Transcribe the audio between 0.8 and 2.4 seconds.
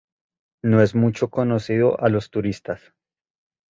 es mucho conocido a los